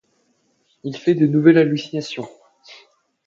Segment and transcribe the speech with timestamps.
[0.83, 2.27] Il fait de nouvelles hallucinations.